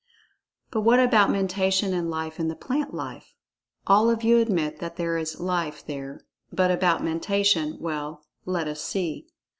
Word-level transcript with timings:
But 0.71 0.81
what 0.81 0.99
about 0.99 1.29
Mentation 1.29 1.93
and 1.93 2.09
Life 2.09 2.39
in 2.39 2.47
the 2.47 2.55
plant 2.55 2.91
life? 2.91 3.35
All 3.85 4.09
of 4.09 4.23
you 4.23 4.39
admit 4.39 4.79
that 4.79 4.95
there 4.95 5.15
is 5.15 5.39
"Life" 5.39 5.85
there—but 5.85 6.71
about 6.71 7.03
Mentation, 7.03 7.77
well, 7.79 8.25
let 8.43 8.67
us 8.67 8.83
see! 8.83 9.27